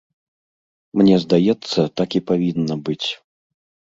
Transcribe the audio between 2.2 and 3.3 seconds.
і павінна быць.